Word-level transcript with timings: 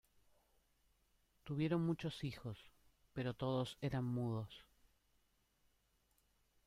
Tuvieron 1.43 1.85
muchos 1.85 2.23
hijos, 2.23 2.57
pero 3.13 3.35
todos 3.35 3.77
eran 3.81 4.03
mudos. 4.03 4.65